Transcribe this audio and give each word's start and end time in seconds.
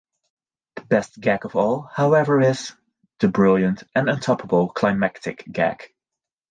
The 0.77 0.81
best 0.81 1.19
gag 1.19 1.45
of 1.45 1.55
all, 1.55 1.83
however, 1.93 2.41
is 2.41 2.73
the... 3.19 3.27
brilliant 3.27 3.83
and 3.93 4.07
untoppable 4.09 4.69
climactic 4.73 5.43
gag. 5.51 5.93